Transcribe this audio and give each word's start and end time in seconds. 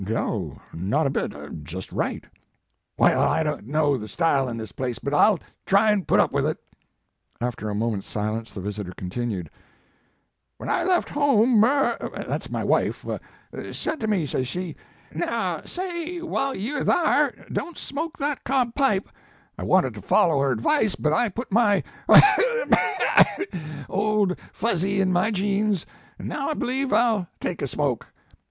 "No, 0.03 0.59
not 0.73 1.05
a 1.05 1.11
bit, 1.11 1.31
just 1.63 1.91
right." 1.91 2.23
"Well, 2.97 3.21
I 3.21 3.43
don 3.43 3.63
t 3.65 3.69
know 3.71 3.99
the 3.99 4.07
style 4.07 4.49
in 4.49 4.57
this 4.57 4.71
place, 4.71 4.97
but 4.97 5.13
I 5.13 5.27
ll 5.27 5.39
try 5.67 5.91
an 5.91 6.05
put 6.05 6.19
up 6.19 6.31
with 6.31 6.43
it. 6.47 6.57
After 7.39 7.69
a 7.69 7.75
moment 7.75 8.01
s 8.05 8.09
silence 8.09 8.51
the 8.51 8.61
visitor 8.61 8.93
continued: 8.97 9.51
"When 10.57 10.69
I 10.71 10.83
left 10.85 11.09
home, 11.11 11.59
Mur 11.59 11.97
that 12.17 12.41
s 12.45 12.49
my 12.49 12.63
wife 12.63 13.05
said 13.71 13.99
to 13.99 14.07
me, 14.07 14.25
saj 14.25 14.41
S 14.41 14.47
she, 14.47 14.75
Now, 15.13 15.61
say, 15.65 16.19
while 16.19 16.55
you 16.55 16.77
are 16.77 16.83
thar, 16.83 17.35
don 17.53 17.75
t 17.75 17.79
smoke 17.79 18.17
that 18.17 18.43
cob 18.43 18.69
His 18.75 18.81
Life 18.81 18.87
and 18.89 19.03
Work. 19.03 19.05
85 19.05 19.13
pipe/ 19.13 19.13
I 19.59 19.63
wanted 19.65 19.93
to 19.93 20.01
follow 20.01 20.41
her 20.41 20.51
advice, 20.51 20.95
but 20.95 21.13
I 21.13 21.29
put 21.29 21.51
my 21.51 21.83
wah, 22.07 22.19
hoo, 22.19 22.63
wah, 22.69 22.77
hoc, 22.97 23.39
old 23.87 24.35
fuzee 24.51 24.99
in 24.99 25.13
my 25.13 25.29
jeans, 25.29 25.85
an 26.17 26.27
now 26.27 26.49
I 26.49 26.55
bl 26.55 26.65
cve 26.65 26.91
I 26.91 27.11
ll 27.11 27.27
take 27.39 27.61
a 27.61 27.67
smoke." 27.67 28.07